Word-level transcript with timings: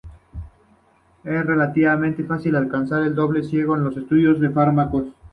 Es 1.23 1.45
relativamente 1.45 2.23
fácil 2.23 2.53
de 2.53 2.57
alcanzar 2.57 3.03
el 3.03 3.13
doble 3.13 3.43
ciego 3.43 3.77
en 3.77 3.85
estudios 3.85 4.39
con 4.39 4.51
fármacos. 4.51 5.05